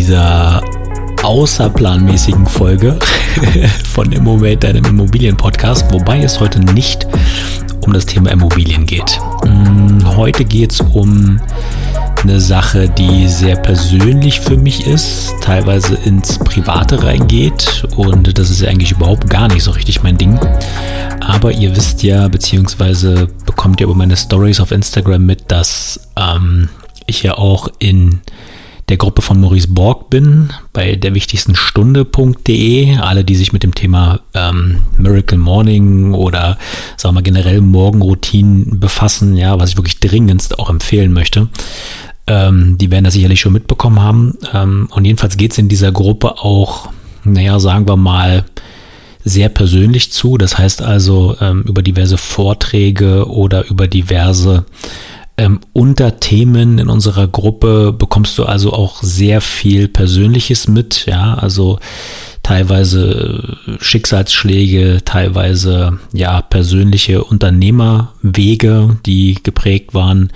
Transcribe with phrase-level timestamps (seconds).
[0.00, 0.62] dieser
[1.22, 2.98] außerplanmäßigen Folge
[3.92, 7.06] von Immomate, deinem Immobilien-Podcast, wobei es heute nicht
[7.82, 9.20] um das Thema Immobilien geht.
[9.44, 11.38] Mm, heute geht es um
[12.22, 18.62] eine Sache, die sehr persönlich für mich ist, teilweise ins Private reingeht und das ist
[18.62, 20.40] ja eigentlich überhaupt gar nicht so richtig mein Ding.
[21.20, 26.70] Aber ihr wisst ja, beziehungsweise bekommt ihr über meine Stories auf Instagram mit, dass ähm,
[27.04, 28.22] ich ja auch in
[28.90, 32.96] der Gruppe von Maurice Borg bin, bei der wichtigsten Stunde.de.
[32.98, 36.58] Alle, die sich mit dem Thema ähm, Miracle Morning oder
[36.96, 41.48] sagen wir generell Morgenroutinen befassen, ja, was ich wirklich dringendst auch empfehlen möchte,
[42.26, 44.34] ähm, die werden das sicherlich schon mitbekommen haben.
[44.52, 46.90] Ähm, und jedenfalls geht es in dieser Gruppe auch,
[47.24, 48.44] naja, sagen wir mal,
[49.24, 50.38] sehr persönlich zu.
[50.38, 54.64] Das heißt also ähm, über diverse Vorträge oder über diverse
[55.40, 61.78] ähm, Unterthemen in unserer Gruppe bekommst du also auch sehr viel Persönliches mit, ja, also
[62.42, 70.30] teilweise äh, Schicksalsschläge, teilweise ja persönliche Unternehmerwege, die geprägt waren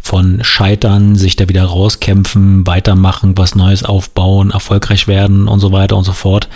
[0.00, 5.96] von Scheitern, sich da wieder rauskämpfen, weitermachen, was Neues aufbauen, erfolgreich werden und so weiter
[5.96, 6.48] und so fort.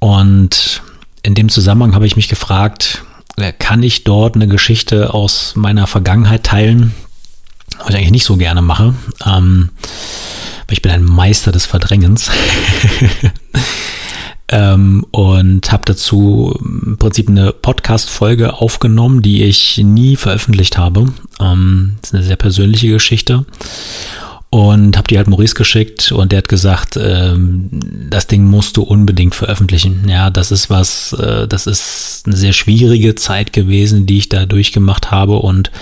[0.00, 0.82] Und
[1.22, 3.04] in dem Zusammenhang habe ich mich gefragt,
[3.36, 6.92] äh, kann ich dort eine Geschichte aus meiner Vergangenheit teilen,
[7.78, 8.94] was ich eigentlich nicht so gerne mache.
[9.24, 9.70] Ähm,
[10.66, 12.30] weil ich bin ein Meister des Verdrängens.
[14.48, 21.12] ähm, und habe dazu im Prinzip eine Podcast-Folge aufgenommen, die ich nie veröffentlicht habe.
[21.40, 23.44] Ähm, das ist eine sehr persönliche Geschichte.
[24.50, 27.70] Und habe die halt Maurice geschickt und der hat gesagt, ähm,
[28.08, 30.08] das Ding musst du unbedingt veröffentlichen.
[30.08, 34.46] Ja, das ist was, äh, das ist eine sehr schwierige Zeit gewesen, die ich da
[34.46, 35.72] durchgemacht habe und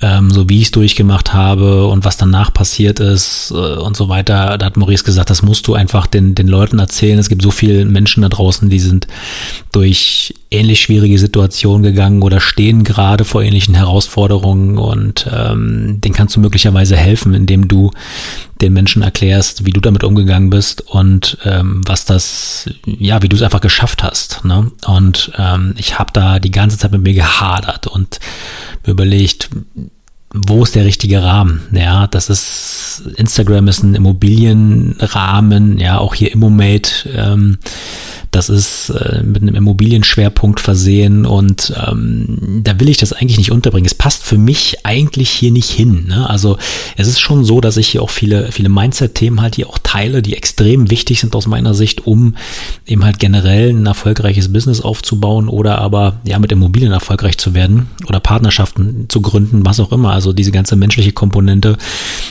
[0.00, 4.08] ähm, so wie ich es durchgemacht habe und was danach passiert ist äh, und so
[4.08, 4.56] weiter.
[4.58, 7.18] Da hat Maurice gesagt, das musst du einfach den, den Leuten erzählen.
[7.18, 9.06] Es gibt so viele Menschen da draußen, die sind
[9.72, 16.36] durch ähnlich schwierige Situationen gegangen oder stehen gerade vor ähnlichen Herausforderungen und ähm, denen kannst
[16.36, 17.90] du möglicherweise helfen, indem du
[18.60, 23.36] den Menschen erklärst, wie du damit umgegangen bist und ähm, was das, ja, wie du
[23.36, 24.44] es einfach geschafft hast.
[24.44, 24.70] Ne?
[24.86, 28.20] Und ähm, ich habe da die ganze Zeit mit mir gehadert und
[28.84, 29.50] mir überlegt,
[30.34, 31.62] wo ist der richtige Rahmen?
[31.72, 37.58] Ja, das ist, Instagram ist ein Immobilienrahmen, ja, auch hier Immomate, ähm,
[38.30, 43.52] das ist äh, mit einem Immobilienschwerpunkt versehen und ähm, da will ich das eigentlich nicht
[43.52, 43.86] unterbringen.
[43.86, 46.06] Es passt für mich eigentlich hier nicht hin.
[46.08, 46.28] Ne?
[46.28, 46.58] Also
[46.96, 50.20] es ist schon so, dass ich hier auch viele, viele Mindset-Themen halt hier auch teile,
[50.20, 52.36] die extrem wichtig sind aus meiner Sicht, um
[52.86, 57.88] eben halt generell ein erfolgreiches Business aufzubauen oder aber ja mit Immobilien erfolgreich zu werden
[58.06, 60.12] oder Partnerschaften zu gründen, was auch immer.
[60.18, 61.76] Also diese ganze menschliche Komponente,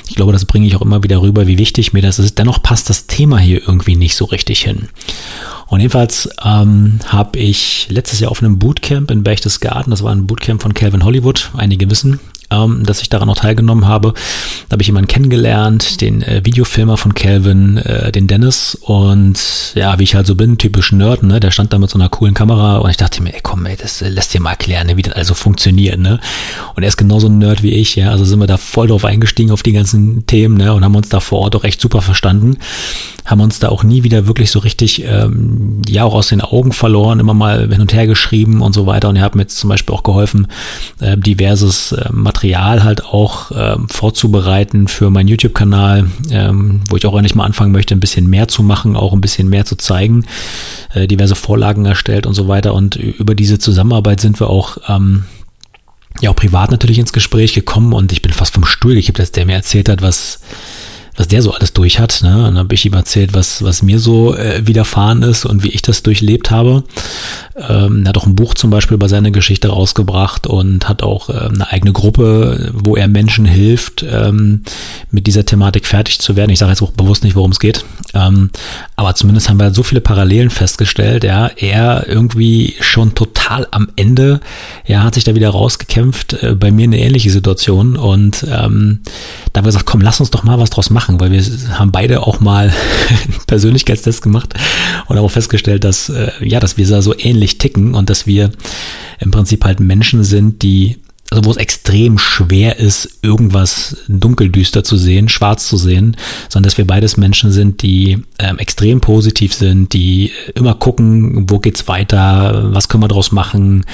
[0.09, 2.38] ich glaube, das bringe ich auch immer wieder rüber, wie wichtig mir das ist.
[2.38, 4.90] Dennoch passt das Thema hier irgendwie nicht so richtig hin.
[5.68, 10.28] Und jedenfalls ähm, habe ich letztes Jahr auf einem Bootcamp in Berchtesgaden, das war ein
[10.28, 14.13] Bootcamp von Calvin Hollywood, einige wissen, ähm, dass ich daran auch teilgenommen habe.
[14.69, 18.75] Da habe ich jemanden kennengelernt, den äh, Videofilmer von Calvin, äh, den Dennis.
[18.75, 21.40] Und ja, wie ich halt so bin, typisch Nerd, ne?
[21.40, 23.75] Der stand da mit so einer coolen Kamera und ich dachte mir, ey, komm, ey,
[23.75, 26.19] das äh, lässt dir mal erklären, ne, wie das also funktioniert, ne?
[26.75, 28.12] Und er ist genauso ein Nerd wie ich, ja.
[28.12, 30.74] Also sind wir da voll drauf eingestiegen auf die ganzen Themen, ne?
[30.74, 32.57] Und haben uns da vor Ort auch echt super verstanden.
[33.25, 36.72] Haben uns da auch nie wieder wirklich so richtig, ähm, ja, auch aus den Augen
[36.72, 39.09] verloren, immer mal hin und her geschrieben und so weiter.
[39.09, 40.47] Und er hat mir jetzt zum Beispiel auch geholfen,
[41.02, 42.09] äh, diverses äh,
[42.44, 47.96] halt auch ähm, vorzubereiten für meinen YouTube-Kanal, ähm, wo ich auch endlich mal anfangen möchte,
[47.96, 50.25] ein bisschen mehr zu machen, auch ein bisschen mehr zu zeigen,
[50.94, 52.74] äh, diverse Vorlagen erstellt und so weiter.
[52.74, 55.24] Und über diese Zusammenarbeit sind wir auch ähm,
[56.22, 59.31] ja auch privat natürlich ins Gespräch gekommen und ich bin fast vom Stuhl gekippt, dass
[59.31, 60.39] der mir erzählt hat, was
[61.18, 62.22] was der so alles durch hat.
[62.22, 62.38] Ne?
[62.38, 65.69] Und dann habe ich ihm erzählt, was, was mir so äh, widerfahren ist und wie
[65.69, 66.84] ich das durchlebt habe.
[67.56, 71.30] Ähm, er hat auch ein Buch zum Beispiel über seine Geschichte rausgebracht und hat auch
[71.30, 74.62] ähm, eine eigene Gruppe, wo er Menschen hilft, ähm,
[75.10, 76.52] mit dieser Thematik fertig zu werden.
[76.52, 77.84] Ich sage jetzt auch bewusst nicht, worum es geht.
[78.13, 78.52] Ähm,
[78.96, 81.24] aber zumindest haben wir so viele Parallelen festgestellt.
[81.24, 84.40] Ja, er irgendwie schon total am Ende,
[84.86, 86.44] ja, hat sich da wieder rausgekämpft.
[86.44, 87.96] Äh, bei mir eine ähnliche Situation.
[87.96, 89.00] Und ähm,
[89.54, 91.42] da haben wir gesagt, komm, lass uns doch mal was draus machen, weil wir
[91.77, 92.74] haben beide auch mal
[93.09, 94.54] einen Persönlichkeitstest gemacht
[95.07, 98.51] und auch festgestellt, dass, äh, ja, dass wir da so ähnlich ticken und dass wir
[99.19, 100.98] im Prinzip halt Menschen sind, die
[101.30, 106.15] also wo es extrem schwer ist, irgendwas dunkeldüster zu sehen, schwarz zu sehen,
[106.48, 111.60] sondern dass wir beides Menschen sind, die ähm, extrem positiv sind, die immer gucken, wo
[111.60, 113.86] geht's weiter, was können wir daraus machen,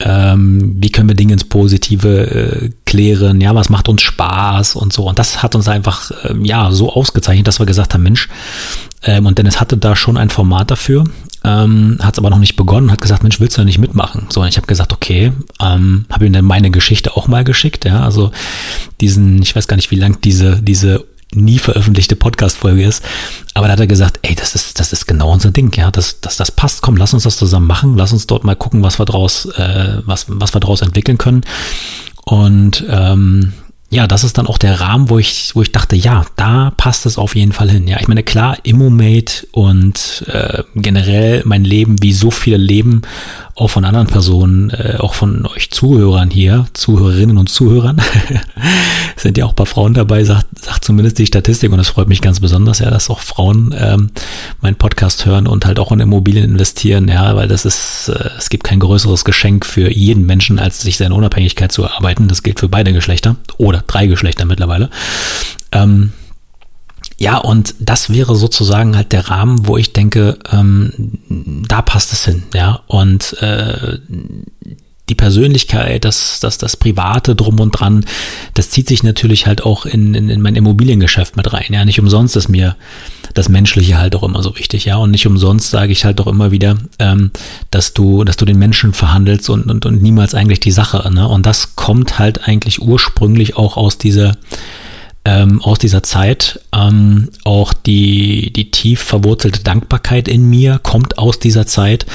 [0.00, 4.92] ähm, wie können wir Dinge ins Positive äh, klären, ja, was macht uns Spaß und
[4.92, 5.08] so.
[5.08, 8.28] Und das hat uns einfach, äh, ja, so ausgezeichnet, dass wir gesagt haben, Mensch,
[9.04, 11.04] ähm, und Dennis hatte da schon ein Format dafür,
[11.44, 14.26] ähm, hat es aber noch nicht begonnen, hat gesagt, Mensch, willst du da nicht mitmachen?
[14.30, 17.84] So, und ich habe gesagt, okay, ähm, habe ihm dann meine Geschichte auch mal geschickt,
[17.84, 18.32] ja, also
[19.00, 23.02] diesen, ich weiß gar nicht, wie lang diese, diese nie veröffentlichte Podcast-Folge ist.
[23.54, 26.20] Aber da hat er gesagt, ey, das ist, das ist genau unser Ding, ja, das,
[26.20, 28.98] das, das passt, komm, lass uns das zusammen machen, lass uns dort mal gucken, was
[28.98, 31.42] wir draus, äh, was, was wir draus entwickeln können.
[32.24, 33.52] Und ähm,
[33.94, 37.06] ja, das ist dann auch der Rahmen, wo ich, wo ich dachte, ja, da passt
[37.06, 37.86] es auf jeden Fall hin.
[37.86, 43.02] Ja, ich meine, klar, Immomate und äh, generell mein Leben, wie so viele Leben,
[43.56, 48.02] auch von anderen Personen, äh, auch von euch Zuhörern hier, Zuhörerinnen und Zuhörern,
[49.16, 52.08] sind ja auch ein paar Frauen dabei, sagt, sagt zumindest die Statistik und das freut
[52.08, 54.10] mich ganz besonders, ja, dass auch Frauen ähm,
[54.60, 58.50] meinen Podcast hören und halt auch in Immobilien investieren, ja, weil das ist, äh, es
[58.50, 62.26] gibt kein größeres Geschenk für jeden Menschen, als sich seine Unabhängigkeit zu erarbeiten.
[62.26, 64.90] Das gilt für beide Geschlechter oder drei Geschlechter mittlerweile.
[65.70, 66.12] Ähm,
[67.18, 72.24] ja, und das wäre sozusagen halt der Rahmen, wo ich denke, ähm, da passt es
[72.24, 72.82] hin, ja.
[72.86, 73.98] Und äh,
[75.08, 78.06] die Persönlichkeit, das, das, das Private drum und dran,
[78.54, 81.66] das zieht sich natürlich halt auch in, in, in mein Immobiliengeschäft mit rein.
[81.70, 82.74] Ja, nicht umsonst ist mir
[83.34, 84.96] das Menschliche halt auch immer so wichtig, ja.
[84.96, 87.30] Und nicht umsonst sage ich halt auch immer wieder, ähm,
[87.70, 91.08] dass du, dass du den Menschen verhandelst und, und, und niemals eigentlich die Sache.
[91.12, 91.28] Ne?
[91.28, 94.36] Und das kommt halt eigentlich ursprünglich auch aus dieser
[95.24, 96.60] ähm, aus dieser Zeit.
[96.72, 102.06] Ähm, auch die, die tief verwurzelte Dankbarkeit in mir kommt aus dieser Zeit.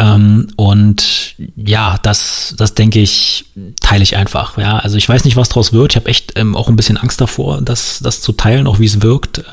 [0.00, 3.46] Ähm, und ja, das, das denke ich,
[3.80, 4.58] teile ich einfach.
[4.58, 5.92] Ja, also ich weiß nicht, was draus wird.
[5.92, 8.86] Ich habe echt ähm, auch ein bisschen Angst davor, das, das zu teilen, auch wie
[8.86, 9.44] es wirkt.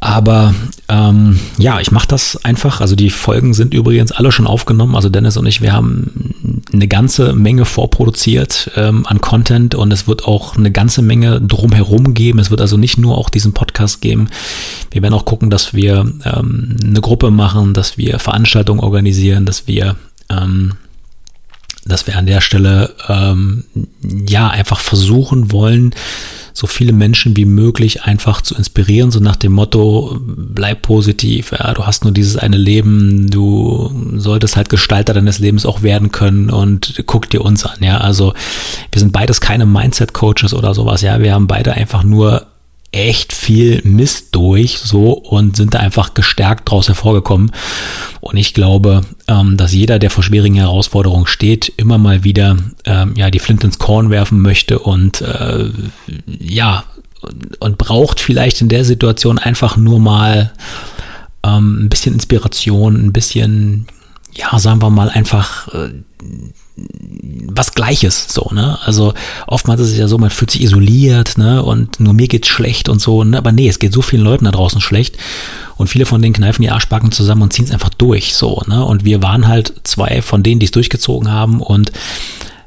[0.00, 0.54] Aber
[0.88, 2.80] ähm, ja, ich mache das einfach.
[2.80, 4.94] Also die Folgen sind übrigens alle schon aufgenommen.
[4.94, 6.34] Also Dennis und ich, wir haben
[6.72, 12.14] eine ganze Menge vorproduziert ähm, an Content und es wird auch eine ganze Menge drumherum
[12.14, 12.38] geben.
[12.38, 14.28] Es wird also nicht nur auch diesen Podcast geben.
[14.92, 19.66] Wir werden auch gucken, dass wir ähm, eine Gruppe machen, dass wir Veranstaltungen organisieren, dass
[19.66, 19.96] wir
[20.30, 20.74] ähm,
[21.88, 23.64] dass wir an der Stelle ähm,
[24.02, 25.94] ja einfach versuchen wollen,
[26.58, 31.72] so viele Menschen wie möglich einfach zu inspirieren, so nach dem Motto, bleib positiv, ja,
[31.72, 36.50] du hast nur dieses eine Leben, du solltest halt Gestalter deines Lebens auch werden können
[36.50, 38.34] und guck dir uns an, ja, also
[38.90, 42.46] wir sind beides keine Mindset-Coaches oder sowas, ja, wir haben beide einfach nur
[42.90, 47.52] echt viel Mist durch so und sind da einfach gestärkt draus hervorgekommen.
[48.20, 53.14] Und ich glaube, ähm, dass jeder, der vor schwierigen Herausforderungen steht, immer mal wieder ähm,
[53.16, 55.70] ja die Flint ins Korn werfen möchte und äh,
[56.26, 56.84] ja
[57.58, 60.52] und braucht vielleicht in der Situation einfach nur mal
[61.42, 63.86] ähm, ein bisschen Inspiration, ein bisschen
[64.34, 65.90] ja, sagen wir mal einfach äh,
[67.50, 68.78] was Gleiches, so, ne?
[68.84, 69.14] Also
[69.46, 71.62] oftmals ist es ja so, man fühlt sich isoliert, ne?
[71.62, 73.36] Und nur mir geht's schlecht und so, ne?
[73.36, 75.16] Aber nee, es geht so vielen Leuten da draußen schlecht.
[75.76, 78.84] Und viele von denen kneifen die Arschbacken zusammen und ziehen es einfach durch, so, ne?
[78.84, 81.92] Und wir waren halt zwei von denen, die es durchgezogen haben und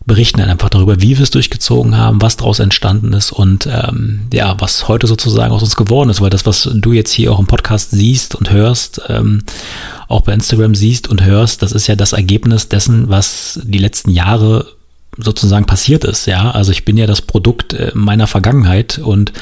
[0.05, 4.21] berichten dann einfach darüber, wie wir es durchgezogen haben, was daraus entstanden ist und ähm,
[4.33, 7.39] ja, was heute sozusagen aus uns geworden ist, weil das, was du jetzt hier auch
[7.39, 9.43] im Podcast siehst und hörst, ähm,
[10.07, 14.09] auch bei Instagram siehst und hörst, das ist ja das Ergebnis dessen, was die letzten
[14.09, 14.65] Jahre
[15.17, 16.51] sozusagen passiert ist, ja.
[16.51, 19.33] Also ich bin ja das Produkt äh, meiner Vergangenheit und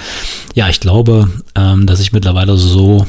[0.55, 3.05] ja, ich glaube, ähm, dass ich mittlerweile so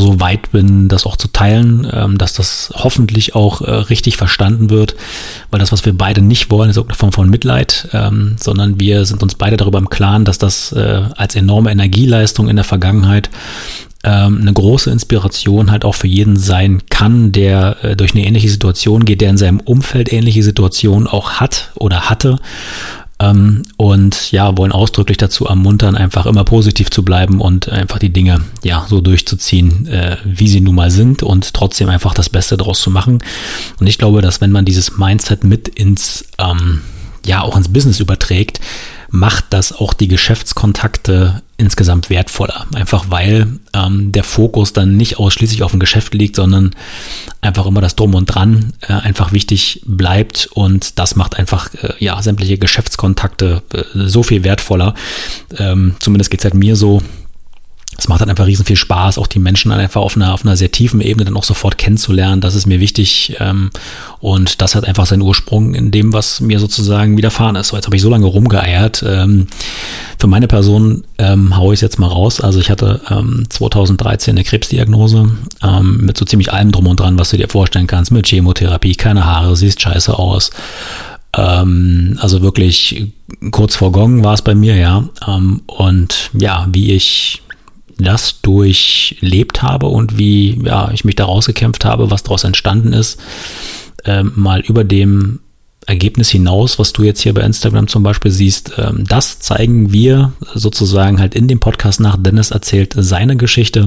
[0.00, 4.70] so weit bin, das auch zu teilen, ähm, dass das hoffentlich auch äh, richtig verstanden
[4.70, 4.94] wird,
[5.50, 8.80] weil das, was wir beide nicht wollen, ist auch eine Form von Mitleid, ähm, sondern
[8.80, 12.64] wir sind uns beide darüber im Klaren, dass das äh, als enorme Energieleistung in der
[12.64, 13.30] Vergangenheit
[14.04, 18.48] ähm, eine große Inspiration halt auch für jeden sein kann, der äh, durch eine ähnliche
[18.48, 22.38] Situation geht, der in seinem Umfeld ähnliche Situationen auch hat oder hatte.
[23.18, 28.12] Ähm, und ja, wollen ausdrücklich dazu ermuntern, einfach immer positiv zu bleiben und einfach die
[28.12, 32.58] Dinge ja so durchzuziehen, äh, wie sie nun mal sind und trotzdem einfach das Beste
[32.58, 33.20] daraus zu machen.
[33.80, 36.82] Und ich glaube, dass wenn man dieses Mindset mit ins ähm,
[37.24, 38.60] ja auch ins Business überträgt,
[39.10, 42.66] macht das auch die Geschäftskontakte insgesamt wertvoller.
[42.74, 46.74] Einfach weil ähm, der Fokus dann nicht ausschließlich auf dem Geschäft liegt, sondern
[47.40, 51.94] einfach immer das Drum und Dran äh, einfach wichtig bleibt und das macht einfach äh,
[51.98, 54.94] ja sämtliche Geschäftskontakte äh, so viel wertvoller.
[55.56, 57.02] Ähm, zumindest geht es halt mir so.
[57.98, 60.44] Es macht dann einfach riesen viel Spaß, auch die Menschen dann einfach auf einer, auf
[60.44, 62.40] einer sehr tiefen Ebene dann auch sofort kennenzulernen.
[62.40, 63.36] Das ist mir wichtig.
[63.40, 63.70] Ähm,
[64.20, 67.68] und das hat einfach seinen Ursprung in dem, was mir sozusagen widerfahren ist.
[67.68, 69.02] So, jetzt habe ich so lange rumgeeiert.
[69.06, 69.46] Ähm,
[70.18, 72.40] für meine Person ähm, haue ich es jetzt mal raus.
[72.40, 75.30] Also ich hatte ähm, 2013 eine Krebsdiagnose
[75.62, 78.12] ähm, mit so ziemlich allem drum und dran, was du dir vorstellen kannst.
[78.12, 80.50] Mit Chemotherapie, keine Haare, siehst scheiße aus.
[81.34, 83.12] Ähm, also wirklich
[83.50, 85.04] kurz vor Gong war es bei mir, ja.
[85.66, 87.42] Und ja, wie ich
[87.98, 93.18] das durchlebt habe und wie ja, ich mich da rausgekämpft habe, was daraus entstanden ist,
[94.04, 95.40] äh, mal über dem
[95.86, 100.32] Ergebnis hinaus, was du jetzt hier bei Instagram zum Beispiel siehst, ähm, das zeigen wir
[100.54, 102.16] sozusagen halt in dem Podcast nach.
[102.18, 103.86] Dennis erzählt seine Geschichte.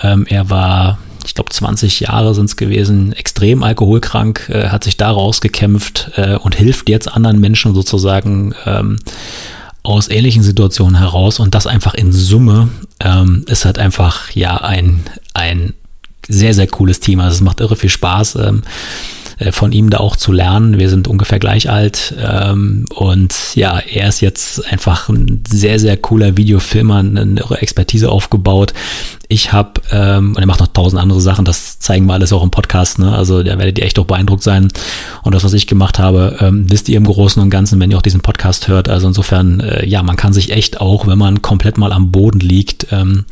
[0.00, 4.96] Ähm, er war, ich glaube, 20 Jahre sind es gewesen, extrem alkoholkrank, äh, hat sich
[4.96, 8.96] da rausgekämpft äh, und hilft jetzt anderen Menschen sozusagen ähm,
[9.82, 12.68] aus ähnlichen Situationen heraus und das einfach in Summe
[13.00, 15.74] ähm, ist halt einfach ja ein, ein
[16.28, 17.20] sehr, sehr cooles Team.
[17.20, 18.36] Also es macht irre viel Spaß.
[18.36, 19.19] Ähm, äh,
[19.52, 20.78] von ihm da auch zu lernen.
[20.78, 25.96] Wir sind ungefähr gleich alt ähm, und ja, er ist jetzt einfach ein sehr, sehr
[25.96, 28.74] cooler Videofilmer, eine Expertise aufgebaut.
[29.28, 32.42] Ich habe, ähm, und er macht noch tausend andere Sachen, das zeigen wir alles auch
[32.42, 33.14] im Podcast, ne?
[33.14, 34.68] also da werdet ihr echt auch beeindruckt sein.
[35.22, 37.96] Und das, was ich gemacht habe, ähm, wisst ihr im Großen und Ganzen, wenn ihr
[37.96, 38.88] auch diesen Podcast hört.
[38.88, 42.40] Also insofern, äh, ja, man kann sich echt auch, wenn man komplett mal am Boden
[42.40, 43.24] liegt, ähm,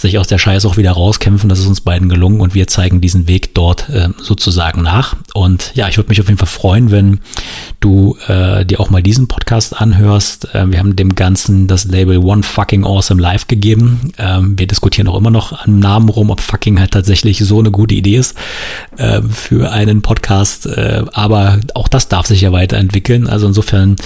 [0.00, 1.48] sich aus der Scheiße auch wieder rauskämpfen.
[1.48, 5.16] Das ist uns beiden gelungen und wir zeigen diesen Weg dort äh, sozusagen nach.
[5.34, 7.20] Und ja, ich würde mich auf jeden Fall freuen, wenn
[7.80, 10.54] du äh, dir auch mal diesen Podcast anhörst.
[10.54, 14.12] Äh, wir haben dem Ganzen das Label One Fucking Awesome Live gegeben.
[14.18, 17.70] Ähm, wir diskutieren auch immer noch am Namen rum, ob fucking halt tatsächlich so eine
[17.70, 18.36] gute Idee ist
[18.96, 20.66] äh, für einen Podcast.
[20.66, 23.26] Äh, aber auch das darf sich ja weiterentwickeln.
[23.26, 23.96] Also insofern,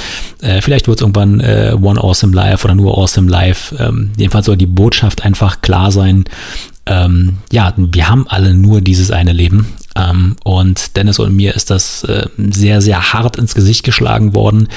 [0.41, 3.75] äh, vielleicht wird es irgendwann äh, One Awesome Live oder nur Awesome Live.
[3.79, 6.25] Ähm, jedenfalls soll die Botschaft einfach klar sein.
[6.87, 9.67] Ähm, ja, wir haben alle nur dieses eine Leben.
[9.97, 14.69] Ähm, und Dennis und mir ist das äh, sehr, sehr hart ins Gesicht geschlagen worden.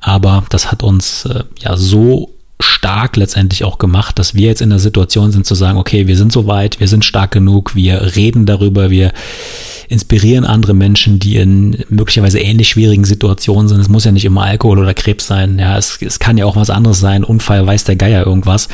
[0.00, 4.70] Aber das hat uns äh, ja so stark letztendlich auch gemacht, dass wir jetzt in
[4.70, 8.46] der Situation sind zu sagen, okay, wir sind soweit, wir sind stark genug, wir reden
[8.46, 9.12] darüber, wir
[9.88, 13.78] inspirieren andere Menschen, die in möglicherweise ähnlich schwierigen Situationen sind.
[13.78, 15.58] Es muss ja nicht immer Alkohol oder Krebs sein.
[15.58, 17.24] Ja, es, es kann ja auch was anderes sein.
[17.24, 18.68] Unfall, weiß der Geier irgendwas.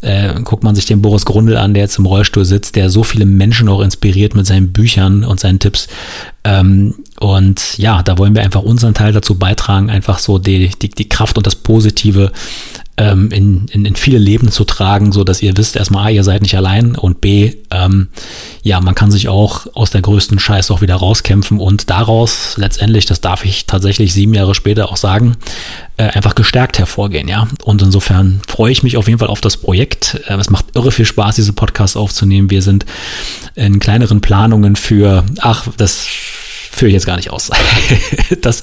[0.00, 3.02] Äh, guckt man sich den Boris Grundl an, der jetzt im Rollstuhl sitzt, der so
[3.02, 5.88] viele Menschen auch inspiriert mit seinen Büchern und seinen Tipps.
[6.44, 10.88] Ähm, und ja, da wollen wir einfach unseren Teil dazu beitragen, einfach so die, die,
[10.88, 12.32] die Kraft und das Positive
[12.96, 16.24] ähm, in, in, in viele Leben zu tragen, so dass ihr wisst erstmal, A, ihr
[16.24, 18.08] seid nicht allein und B, ähm,
[18.62, 23.06] ja, man kann sich auch aus der größten Scheiß auch wieder rauskämpfen und daraus letztendlich,
[23.06, 25.36] das darf ich tatsächlich sieben Jahre später auch sagen,
[25.96, 27.48] äh, einfach gestärkt hervorgehen, ja.
[27.64, 30.20] Und insofern freue ich mich auf jeden Fall auf das Projekt.
[30.26, 32.50] Äh, es macht irre viel Spaß, diese Podcasts aufzunehmen.
[32.50, 32.84] Wir sind
[33.54, 36.06] in kleineren Planungen für, ach, das
[36.72, 37.50] führe ich jetzt gar nicht aus.
[38.40, 38.62] das,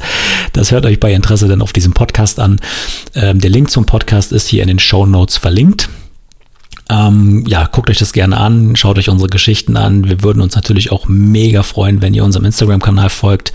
[0.54, 2.60] das hört euch bei Interesse dann auf diesem Podcast an.
[3.14, 5.90] Ähm, der Link zum Podcast ist hier in den Show Notes verlinkt.
[6.92, 10.10] Ähm, ja, guckt euch das gerne an, schaut euch unsere Geschichten an.
[10.10, 13.54] Wir würden uns natürlich auch mega freuen, wenn ihr unserem Instagram-Kanal folgt.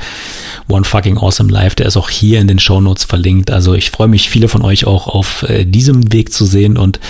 [0.69, 3.51] One Fucking Awesome Life, der ist auch hier in den Show Notes verlinkt.
[3.51, 7.01] Also ich freue mich, viele von euch auch auf äh, diesem Weg zu sehen und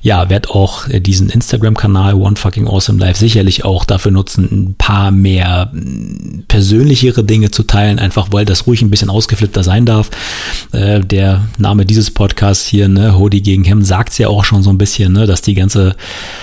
[0.00, 4.74] ja, werde auch äh, diesen Instagram-Kanal One Fucking Awesome Life sicherlich auch dafür nutzen, ein
[4.78, 9.86] paar mehr mm, persönlichere Dinge zu teilen, einfach weil das ruhig ein bisschen ausgeflippter sein
[9.86, 10.10] darf.
[10.70, 14.62] Äh, der Name dieses Podcasts hier, ne, Hodi gegen Hem, sagt es ja auch schon
[14.62, 15.96] so ein bisschen, ne, dass die ganze,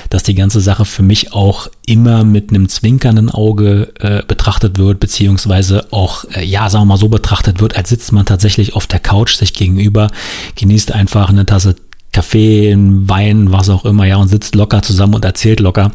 [0.09, 4.99] dass die ganze Sache für mich auch immer mit einem zwinkernden Auge äh, betrachtet wird,
[4.99, 8.87] beziehungsweise auch, äh, ja, sagen wir mal so betrachtet wird, als sitzt man tatsächlich auf
[8.87, 10.09] der Couch sich gegenüber,
[10.55, 11.75] genießt einfach eine Tasse
[12.13, 15.91] Kaffee, Wein, was auch immer, ja, und sitzt locker zusammen und erzählt locker.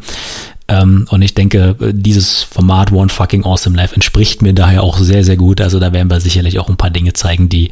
[0.73, 5.23] Ähm, und ich denke, dieses Format One Fucking Awesome Life entspricht mir daher auch sehr,
[5.23, 5.61] sehr gut.
[5.61, 7.69] Also da werden wir sicherlich auch ein paar Dinge zeigen, die,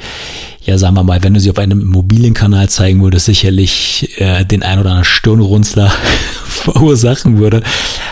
[0.63, 4.61] ja, sagen wir mal, wenn du sie auf einem Immobilienkanal zeigen würdest, sicherlich äh, den
[4.61, 5.91] ein oder anderen Stirnrunzler
[6.45, 7.63] verursachen würde.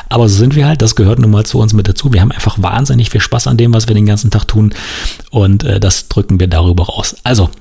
[0.09, 2.11] Aber so sind wir halt, das gehört nun mal zu uns mit dazu.
[2.11, 4.73] Wir haben einfach wahnsinnig viel Spaß an dem, was wir den ganzen Tag tun.
[5.29, 7.15] Und äh, das drücken wir darüber raus.
[7.23, 7.51] Also,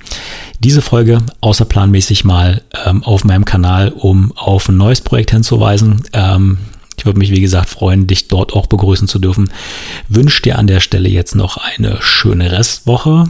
[0.60, 6.02] diese Folge außerplanmäßig mal ähm, auf meinem Kanal, um auf ein neues Projekt hinzuweisen.
[6.14, 6.58] Ähm,
[6.98, 9.50] ich würde mich, wie gesagt, freuen, dich dort auch begrüßen zu dürfen.
[10.08, 13.24] Wünsche dir an der Stelle jetzt noch eine schöne Restwoche.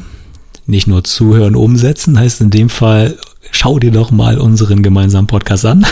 [0.67, 3.19] Nicht nur zuhören, umsetzen, heißt in dem Fall
[3.51, 5.87] schau dir doch mal unseren gemeinsamen Podcast an.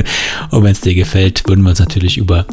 [0.50, 2.46] und wenn es dir gefällt, würden wir uns natürlich über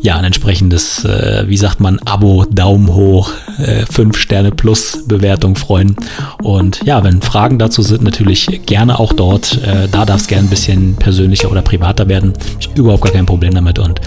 [0.00, 5.56] ja, ein entsprechendes, äh, wie sagt man, Abo, Daumen hoch, äh, 5 Sterne plus Bewertung
[5.56, 5.96] freuen.
[6.42, 9.62] Und ja, wenn Fragen dazu sind, natürlich gerne auch dort.
[9.62, 12.32] Äh, da darf es gerne ein bisschen persönlicher oder privater werden.
[12.58, 13.78] Ich überhaupt gar kein Problem damit.
[13.78, 14.00] Und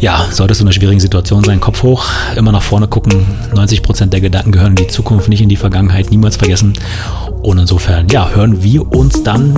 [0.00, 3.26] ja, solltest du in einer schwierigen Situation sein, Kopf hoch, immer nach vorne gucken.
[3.54, 6.74] 90 Prozent der Gedanken gehören in die Zukunft, nicht in die Vergangenheit, niemals vergessen.
[7.42, 9.54] Und insofern, ja, hören wir uns dann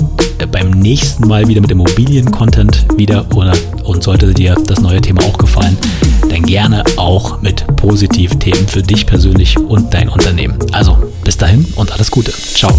[0.52, 3.26] beim nächsten Mal wieder mit Immobilien-Content wieder.
[3.34, 3.52] Oder,
[3.84, 5.76] und sollte dir das neue Thema auch gefallen,
[6.28, 10.58] dann gerne auch mit Positivthemen für dich persönlich und dein Unternehmen.
[10.72, 12.32] Also, bis dahin und alles Gute.
[12.32, 12.72] Ciao.